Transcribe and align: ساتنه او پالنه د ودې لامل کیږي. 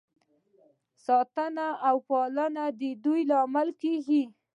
ساتنه 1.05 1.67
او 1.87 1.95
پالنه 2.07 2.65
د 2.79 2.81
ودې 2.93 3.17
لامل 3.29 3.69
کیږي. 3.81 4.23